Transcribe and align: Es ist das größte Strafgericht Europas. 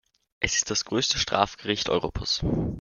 Es 0.39 0.55
ist 0.55 0.71
das 0.71 0.85
größte 0.85 1.19
Strafgericht 1.19 1.87
Europas. 1.87 2.41